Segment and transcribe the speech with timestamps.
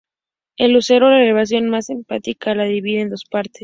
[0.57, 3.59] El Lucero, la elevación más emblemática, la divide en dos partes.